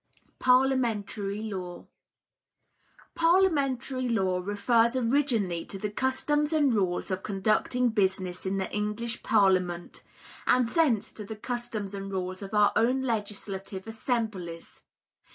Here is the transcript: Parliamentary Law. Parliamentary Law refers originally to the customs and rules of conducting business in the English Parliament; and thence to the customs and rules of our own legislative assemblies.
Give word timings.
Parliamentary 0.39 1.43
Law. 1.43 1.85
Parliamentary 3.13 4.09
Law 4.09 4.39
refers 4.39 4.95
originally 4.95 5.63
to 5.63 5.77
the 5.77 5.91
customs 5.91 6.51
and 6.51 6.73
rules 6.73 7.11
of 7.11 7.21
conducting 7.21 7.89
business 7.89 8.43
in 8.43 8.57
the 8.57 8.73
English 8.73 9.21
Parliament; 9.21 10.01
and 10.47 10.67
thence 10.69 11.11
to 11.11 11.23
the 11.23 11.35
customs 11.35 11.93
and 11.93 12.11
rules 12.11 12.41
of 12.41 12.55
our 12.55 12.71
own 12.75 13.03
legislative 13.03 13.85
assemblies. 13.85 14.81